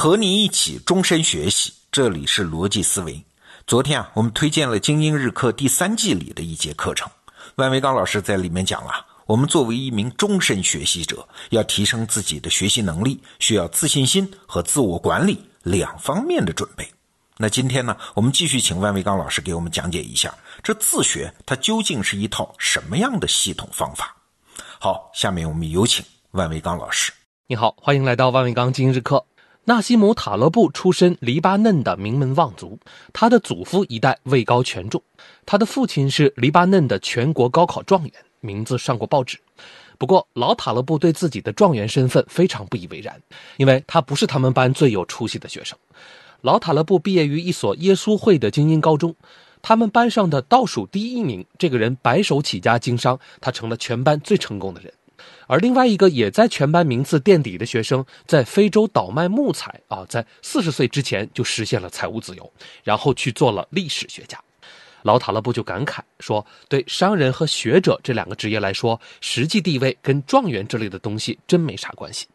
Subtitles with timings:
[0.00, 3.20] 和你一起终身学习，这里是逻辑思维。
[3.66, 7.10] 昨天啊，我们推荐了精英日课第三季里的一节课程，
[7.56, 16.88] 万维刚老师在里面讲了，我们作为一名终身学习者，要提升自己的学习能力，需要自信心和自我管理两方面的准备。
[17.36, 24.16] 那今天呢，我们继续请万维刚老师给我们讲解一下，这自学它究竟是一套什么样的系统方法？
[24.78, 27.12] 好，下面我们有请万维刚老师。
[27.48, 29.24] 你好，欢迎来到万维刚精英日课。
[29.68, 32.78] 纳西姆·塔勒布出身黎巴嫩的名门望族，
[33.12, 35.02] 他的祖父一代位高权重，
[35.44, 39.38] 他的父亲是黎巴嫩的全国高考状元，名字上过报纸。
[39.98, 43.20] 不过，老塔勒布对自己的状元身份非常不以为然，
[43.58, 45.76] 因为他不是他们班最有出息的学生。
[46.40, 49.14] 老塔勒布毕业于一所耶稣会的精英高中，
[49.60, 54.90] 他们班上的倒数第一名，这个人白手起家经商，他成了全班最成功的人。
[55.48, 62.52] 而另外一个也在全班名次垫底的学生，在非洲倒卖木材啊，在四十岁之前就实现了财务自由，
[62.84, 64.38] 然后去做了历史学家。
[65.02, 72.26] 老塔勒布就感慨说：“对商人和学者这两个职业来说，实际地位跟状元之类的东西真没啥关系。”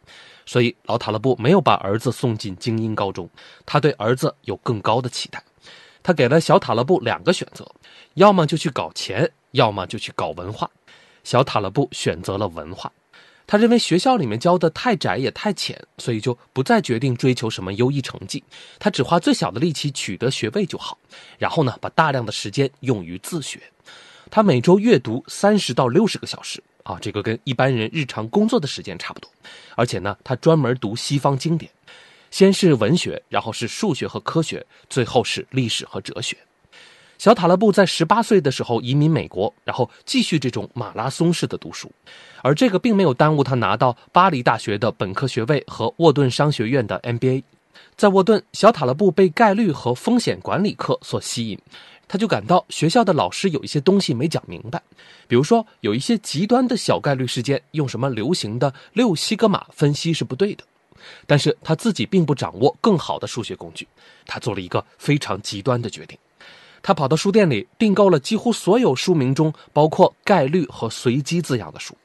[0.46, 3.30] 所以老塔勒布没有把儿子送进精英高中，
[3.66, 5.44] 他对儿子有更高的期待。
[6.02, 7.70] 他给了小塔勒布两个选择：
[8.16, 10.68] 要么就去搞钱，要么就去搞文化。
[11.24, 12.92] 小塔勒布选择了文化。
[13.46, 18.44] 他认为学校里面教的太窄也太浅，所以就不再决定追求什么优异成绩。
[18.80, 20.98] 他只花最小的力气取得学位就好，
[21.38, 23.62] 然后呢，把大量的时间用于自学。
[24.32, 29.30] 他每周阅读三十到六十个小时啊，这个跟一般人日常工作的时间差不多。
[29.76, 31.72] 而且呢，他专门读西方经典，
[32.32, 36.36] 先是文学，然后是数学和科学，最后是历史和哲学。
[37.24, 41.90] 小塔勒布在十八岁的时候移民美国，然后继续这种马拉松式的读书，
[42.42, 47.42] 而这个并没有耽误他拿到巴黎大学的本科学位和沃顿商学院的 MBA。
[47.96, 51.58] 在沃顿，小塔勒布被概率和风险管理课所吸引，
[52.10, 54.84] 他就感到学校的老师有一些东西没讲明白，
[55.26, 60.66] 比如说有一些极端的小概率事件，用什么流行的六西格玛分析是不对的。
[61.26, 63.88] 但是他自己并不掌握更好的数学工具，
[64.26, 66.18] 他做了一个非常极端的决定。
[66.84, 71.98] 他跑到书店里订购了几乎所有书名中包括概率和随机字样的书。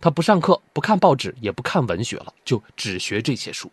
[0.00, 3.68] 他不上课，不看报纸，也不看文学了，就只学这些书。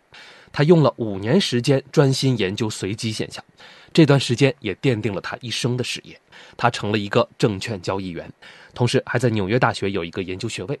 [0.50, 3.44] 他用了五年时间专心研究随机现象，
[3.92, 6.18] 这段时间也奠定了他一生的事业。
[6.56, 8.28] 他成了一个证券交易员，
[8.74, 10.80] 同时还在纽约大学有一个研究学位。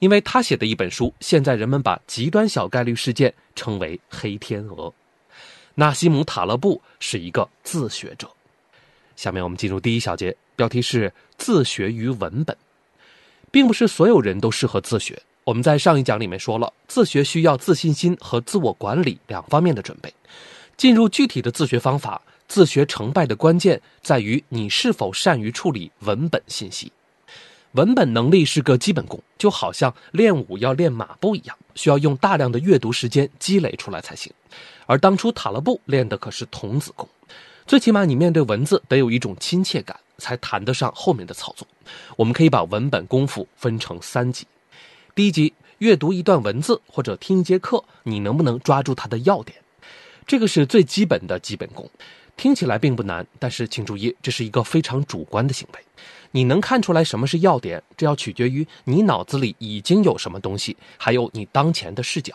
[0.00, 4.92] 因为他写的一本书，现在人们把极端小概率事件称为“黑天鹅”。
[5.74, 8.28] 纳西姆·塔勒布是一个自学者。
[9.22, 12.56] 下面我们进入第一小节，标题是“自学于文本”，
[13.52, 15.22] 并不是所有人都适合自学。
[15.44, 20.12] 我们在上一讲里面说了，自学需要自信心和自我管理两方面的准备。
[20.76, 26.90] 进入具体的自学方法，自学成败的关键在于你是否善于处理文本信息。
[27.74, 34.32] 文本能力是个基本功，就好像练武要练马步一样，需要用大量的阅读时间积累出来才行。
[34.86, 37.08] 而当初塔勒布练的可是童子功。
[37.66, 41.66] 最起码，你面对文字得有一种亲切感，才谈得上后面的操作。
[42.16, 44.46] 我们可以把文本功夫分成三级。
[45.14, 49.58] 第一级，阅读一段文字或者听一节课，你能不能抓住它的要点？
[50.26, 51.88] 这个是最基本的基本功，
[52.36, 55.80] 听起来并不难，但是请注意，这是一个非常主观的行为。
[56.30, 62.34] 你能看出来什么是要点，这要取决于你脑子里已经有什么东西，还有你当前的视角。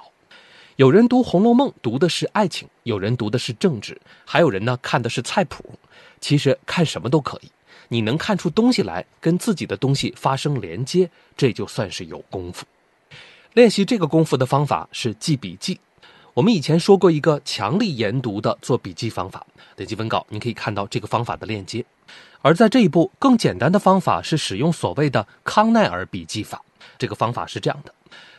[0.78, 5.74] 有人读《红楼梦》读的是爱情，有人读的是政治，还有人呢看的是菜谱。
[6.22, 7.50] 其实看什么都可以，
[7.88, 12.64] 你能看出东西来，跟自己的东西发生连接，这就算是有功夫。
[13.54, 15.80] 练习这个功夫的方法是记笔记。
[16.36, 19.44] 我们以前说过一个强力研读的做笔记方法，
[19.76, 21.84] 点击文稿你可以看到这个方法的链接。
[22.42, 26.64] 而在这一步，更简单的方法是使用所谓的康奈尔笔记法。
[26.98, 27.94] 这个方法是这样的。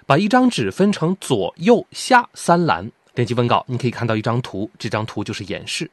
[0.06, 5.90] 把一张纸分成左右下三栏，点击文稿，你可以看到一张图，这张图就是演示。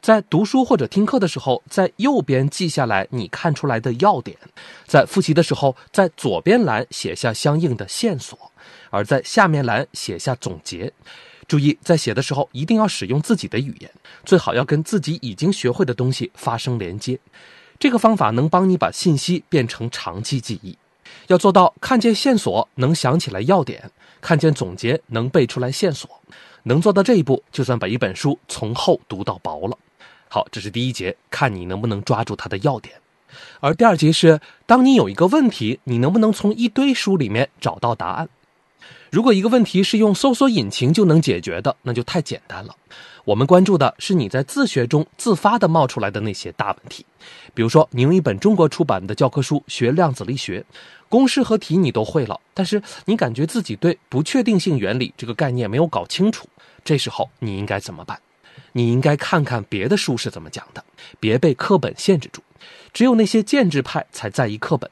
[0.00, 4.36] 在读书或者听课的时候，在右边记下来你看出来的要点；
[4.84, 8.36] 在复习的时候，在左边栏写下相应的线索，
[8.90, 10.92] 而在下面栏写下总结。
[11.48, 13.90] 注意，在写的时候一定要使用自己的语言，
[14.24, 17.18] 最好要跟自己已经学会的东西发生连接。
[17.78, 20.76] 这个方法能帮你把信息变成长期记忆。
[21.26, 23.90] 要做到看见线索能想起来要点，
[24.20, 26.08] 看见总结能背出来线索，
[26.62, 29.76] 能做到这一步，就算把一本书从厚读到薄了。
[30.28, 32.94] 好，这是第一节，看你能不能抓住它的要点。
[33.60, 38.28] 而第二节是，当你有一个问题，你能不能从一堆书里面找到答案？
[39.12, 42.74] 如果一个问题是用搜索引擎就能解决的，那就太简单了。
[43.26, 47.04] 我们关注的是你在自学中自发的冒出来的那些大问题，
[47.52, 50.64] 比如说你用一本中国出版的教科书学量子力学，
[51.10, 56.48] 公式和题你都会了，但是你感觉自己对不确定性原理这个概念没有搞清楚，
[56.82, 58.18] 这时候你应该怎么办？
[58.72, 60.82] 你应该看看别的书是怎么讲的，
[61.20, 62.40] 别被课本限制住。
[62.94, 64.90] 只有那些建制派才在意课本，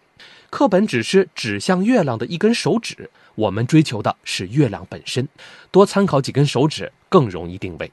[0.50, 5.26] 课本只是指向月亮的一根手指，我们追求的是月亮本身。
[5.70, 7.90] 多参考几根手指更容易定位。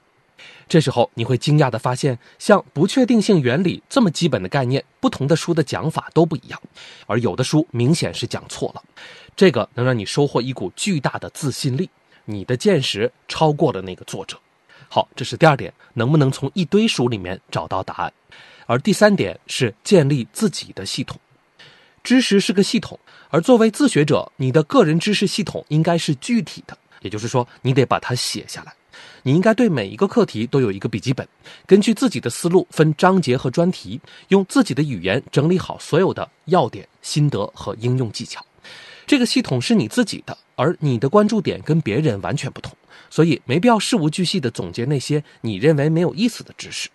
[0.68, 6.60] 这时候你会惊讶地发现，像不确定性原理这么基本的概念，不同的书的讲法都不一样，
[7.06, 8.84] 而有的书明显是讲错了。
[9.36, 11.90] 这个能让你收获一股巨大的自信力，
[12.26, 14.38] 你的见识超过了那个作者。
[14.90, 18.12] 好，这是第二点，能不能从一堆书里面找到答案？
[18.66, 21.18] 而第三点是建立自己的系统。
[22.08, 28.74] 知识是个系统，而作为自学者，你的个人知识系统应该是具体的，也就是说，你得把它写下来。
[29.24, 31.28] 你应该对每一个课题都有一个笔记本，
[31.66, 34.00] 根据自己的思路分章节和专题，
[34.30, 38.42] 用自己的语言整理好所有的要点、心得和应用技巧。
[39.06, 42.72] 这个系统是你自己的，而你的关注点跟别人完全不同，
[43.10, 46.88] 所以没必要事无巨细地总结那些你认为没有意思的知识，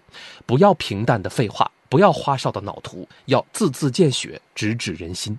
[0.46, 5.38] 不要平淡的废话，不要花哨的脑图，要字字见血，直指人心。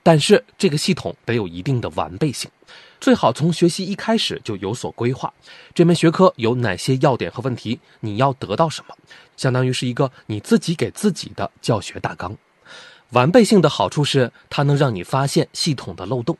[0.00, 2.48] 但是这个系统得有一定的完备性。
[3.00, 5.34] 最好从学习一开始就有所规划，
[5.74, 8.94] 这门学科有哪些要点和问题，你要得到什么，
[9.36, 12.36] 相当于是一个你自己给自己的教学大纲。
[13.10, 16.38] 完备性的好处是，它能让你发现系统的漏洞，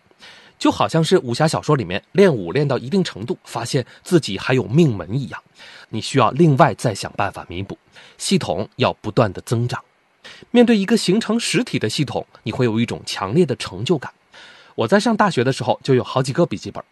[0.59, 5.43] 就好像是武侠小说里面练武练到一定程度，发现自己还有命门一样，
[5.91, 7.77] 你需要另外再想办法弥补。
[8.19, 9.83] 系统要不断的增长，
[10.51, 14.13] 面对一个形成实体的系统，你会有一种强烈的成就感。
[14.75, 16.83] 我在上大学的时候就有好几个笔记本，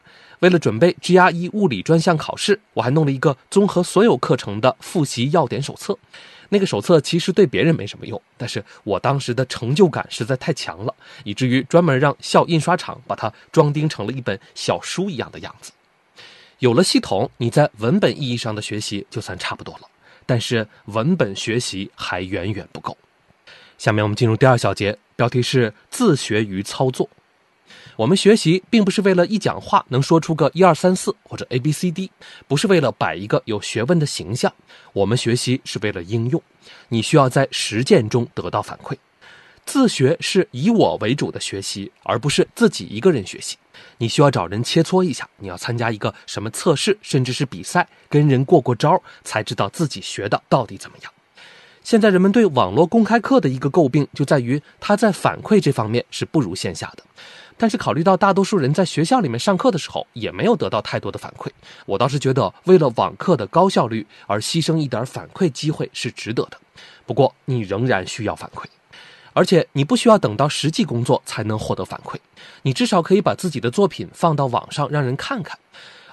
[0.40, 5.98] 为了准备 GRE 物理专项考试，我还弄了一个综合所有课程的复习要点手册。
[6.48, 10.94] 那个手册其实对别人没什么用，但是我当时的成就感实在太强了，
[11.24, 15.72] 以至于专门让校印刷厂把它装订成了一本小书一样的样子。
[16.58, 19.88] 有了系统，你在文本意义上的学习就算差不多了，
[20.24, 22.96] 但是文本学习还远远不够。
[23.76, 27.08] 下面我们进入第二小节，标题是自学与操作。
[27.96, 32.10] 我们学习并不是为了一讲话能说出个一二三四或者 A B C D，
[32.48, 34.52] 不是为了摆一个有学问的形象。
[34.92, 36.42] 我们学习是为了应用，
[36.88, 38.96] 你需要在实践中得到反馈。
[39.64, 43.56] 自学是以我为主的学习，而不是自己一个人学习。
[43.98, 51.13] 你需要找人切磋一下，你要参加一个什么测试，甚至是比赛，跟人过过招，才知道自己学的到底怎么样。
[51.84, 57.04] 现在人们对网络公开课的一个诟病就在于，它在反馈这方面是不如线下的。
[57.58, 61.48] 但是考虑到大多数人在学校里面上课的时候也没有得到太多的反馈，
[61.84, 66.58] 我倒是觉得为了网课的高效率而牺牲一点反馈机会是值得的。
[67.04, 68.64] 不过你仍然需要反馈，
[69.34, 72.16] 而且你不需要等到实际工作才能获得反馈，
[72.62, 75.58] 你至少可以把自己的作品放到网上让人看看。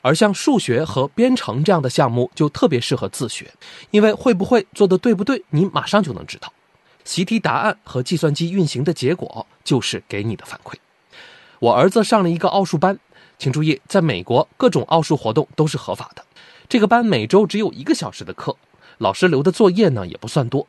[0.01, 3.51] 而像数学和编程这样的项目就特别适合自学，
[3.91, 6.51] 因为会不会做的对不对，你马上就能知道。
[7.03, 10.75] 习题答案和计算机运行的结果就是给你的反馈。
[11.59, 12.97] 我儿子上了一个奥数班，
[13.37, 16.23] 请注意，在美国各种奥数活动都是合法的。
[16.69, 18.55] 这个班每周只有一个小时的课，
[18.99, 20.65] 老师留的作业呢也不算多。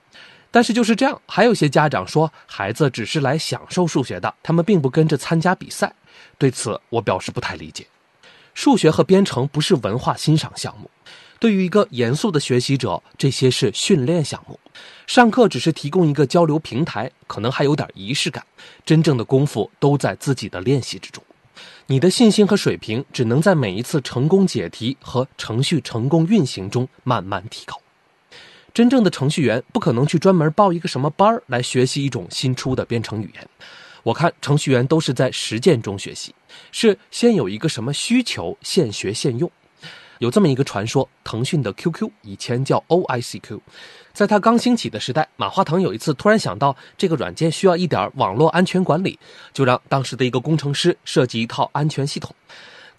[0.50, 5.94] 但是就是这样，还有些家长说孩子只是来享受数学的，他们并不跟着参加比赛。
[6.36, 7.86] 对此我表示不太理解。
[8.54, 10.90] 数学和编程不是文化欣赏项目，
[11.38, 14.58] 对于一个严肃的学习者，这些是训练项目。
[15.06, 18.44] 上课只是提供一个交流平台，可能还有点仪式感。
[18.84, 21.22] 真正的功夫都在自己的练习之中。
[21.86, 27.80] 你的信心和水平只能在每一次成功解题和程序成功运行中慢慢提高。
[28.72, 33.46] 真正的程序员不可能去专门报一个什么班儿来学习一种新出的编程语言。
[34.02, 36.34] 我看程序员都是在实践中学习，
[36.70, 39.50] 是先有一个什么需求，现学现用。
[40.18, 43.58] 有这么一个传说，腾讯的 QQ 以前叫 OICQ，
[44.12, 49.18] 在它刚兴起的时代，马化腾有一次突然想到这个软件需要一点网络安全管理，
[49.52, 52.32] 就让当时的一个工程师设计一套安全系统。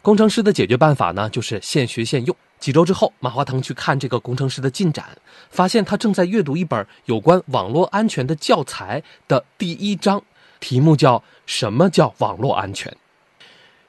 [0.01, 2.35] 工程师的解决办法呢，就是现学现用。
[2.59, 5.05] 几周之后，马化腾去看这个工程师的进展，
[5.49, 10.21] 发现他正在阅读一本有关网络安全的教材的第一章，
[10.59, 12.91] 题目叫《什么叫网络安全》。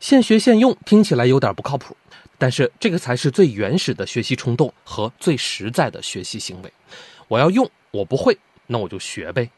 [0.04, 1.96] 现学现用听起来有点不靠谱。
[2.36, 6.70] 但是这个才是最原始的学习冲动和最实在的学习行为。
[7.26, 9.48] 我要用，我不会，那我就学呗。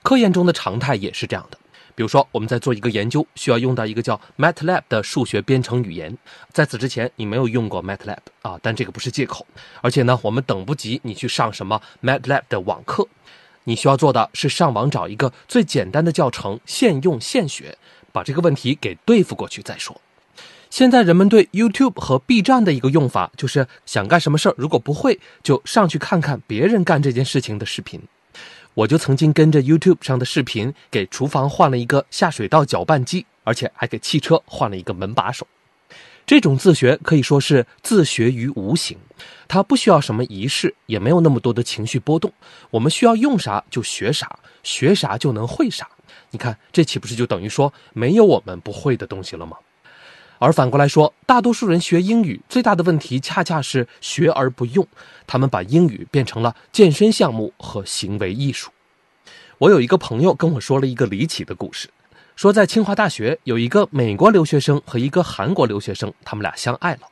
[0.00, 1.58] 科研中的常态也是这样的。
[1.96, 6.16] 比如说，我们在做一个研究，需要用到一个叫 MATLAB 的数学编程语言。
[6.52, 9.44] 在此之前，你没有用过 MATLAB 啊，但这个不是借口。
[9.80, 13.08] 而且呢，我们等不及你去上什么 MATLAB 的网课，
[13.64, 17.76] 你需要做的是上网找一个最简单的教程，现用现学，
[18.14, 20.00] 把这个问题给对付过去再说。
[20.70, 28.00] 现在人们对 YouTube 和 B 站的一个用法，就是想干什么事儿，如果不会，就上去看看别人干这件事情的视频。
[28.74, 35.44] 我就曾经跟着 YouTube 上的视频，给厨房换了一个下水道搅拌机，而且还给汽车换了一个门把手。
[36.26, 38.96] 这种自学可以说是自学于无形，
[39.46, 42.32] 它不需要什么仪式，也没有那么多的情绪波动。
[42.70, 45.88] 我们需要用啥就学啥，学啥就能会啥。
[46.34, 49.56] 你看，这岂不是就等于说没有我们不会的东西了吗？
[50.40, 54.84] 而反过来说，大多数人学英语最大的问题，恰恰是学而不用。
[55.28, 58.72] 他们把英语变成了健身项目和行为艺术。
[59.58, 61.88] 我有一个朋友跟我说了一个离奇的故事，
[62.34, 67.02] 说在清华大学有一个美国留学生和一个韩国留学生，他们俩相爱了。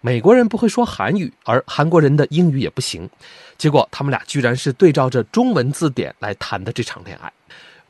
[0.00, 3.08] 美国人不会说韩语，而韩国人的英语也不行，
[3.56, 7.32] 结果他们俩居然是对照着中文字典来谈的这场恋爱。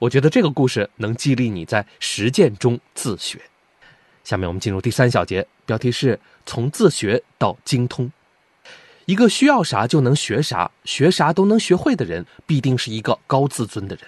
[0.04, 3.40] 我觉得这个故事能激励你在实践中自学。
[4.22, 8.10] 下面我们进入第三小节，标题是从自学到精通。
[9.06, 14.04] 一个需要啥就能学啥、学啥都能学会的人，必定是一个高自尊的人。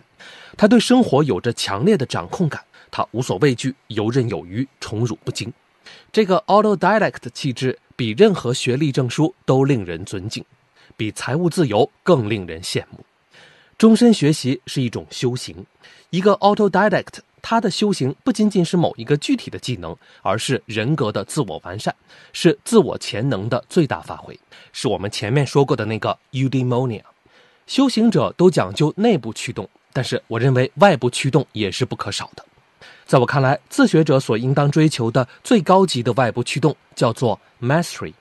[0.59, 5.51] 他对生活有着强烈的掌控感，他无所畏惧、游刃有余、宠辱不惊。
[6.13, 10.45] 这个 autodidact 气质，比任何学历证书都令人尊敬，
[10.95, 13.03] 比财务自由更令人羡慕。
[13.79, 15.55] 终身学习是一种修行，
[16.11, 17.19] 一个 autodidact。
[17.43, 21.95] 他的修行不仅仅是某一个具体的技能，而是人格的自我完善，
[22.33, 24.37] 是自我潜能的最大发挥，
[24.73, 27.03] 是我们前面说过的那个 eudaimonia。
[27.67, 32.45] 修行者都讲究内部驱动，但是我认为外部驱动也是不可少的。
[33.05, 38.15] 在我看来，自学者所应当追求的最高级的外部驱动叫做 mastery。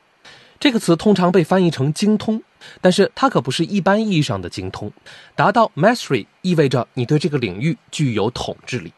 [0.60, 2.42] 这个词通常被翻译成精通，
[2.82, 4.92] 但是它可不是一般意义上的精通。
[5.36, 8.92] 达到 mastery 意味着你对这个领域具有统治力。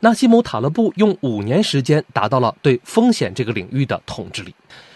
[0.00, 4.54] 纳西姆·塔勒布用五年时间达到了对风险这个领域的统治力。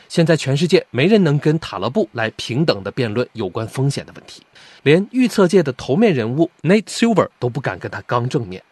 [0.08, 4.42] 现在全世界没人能跟塔勒布来平等的辩论有关风险的问题，
[4.82, 8.62] 连预测界的头面人物 Nate Silver 都不敢跟他刚正面。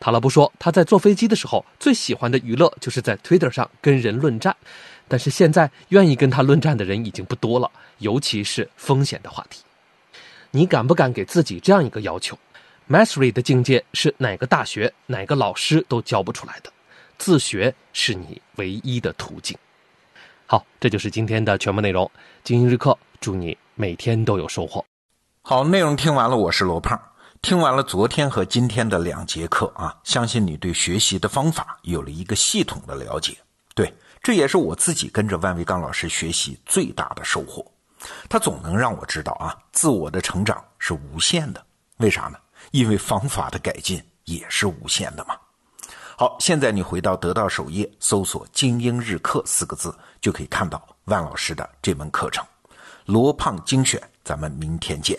[0.00, 4.56] 塔勒布说，他在坐飞机的时候最喜欢的娱乐就是在 Twitter 上跟人论战，
[5.08, 9.62] 但是现在愿意跟他论战的人已经不多了，尤其是风险的话题。
[10.50, 12.38] 你敢不敢给自己这样一个要求
[12.88, 16.72] ？Mastery 的境界是哪个大学、哪个老师都教不出来的，
[17.18, 19.56] 自学是你唯一的途径。
[20.46, 22.10] 好，这就是今天的全部内容。
[22.42, 24.82] 精英日课，祝你每天都有收获。
[25.42, 26.98] 好，内容听完了，我是罗胖。
[27.42, 33.36] 听完了昨天和今天的两节课啊，相信你对学习的方法有了一个系统的了解。
[34.28, 37.64] 这也是我自己跟着万维刚老师学习最大的收获。
[38.28, 41.64] 他总能让我知道啊，自我的成长是无限的。
[41.96, 42.36] 为啥呢？
[42.70, 45.34] 因为方法的改进也是无限的嘛。
[46.14, 52.44] 好，现在你回到得到首页，搜索“精英日课”四个字，就可以看到万老师的这门课程
[53.06, 53.98] 《罗胖精选》。
[54.22, 55.18] 咱们明天见。